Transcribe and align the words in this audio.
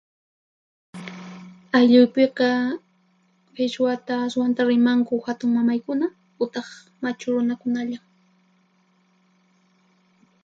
Aylluypiqa 1.77 2.49
qhichwata 3.53 4.13
ashwanta 4.25 4.61
rimanku 4.71 5.13
hatunmamaykuna 5.25 6.07
utaq 6.43 6.67
machu 7.01 7.27
runakunallan. 7.33 8.03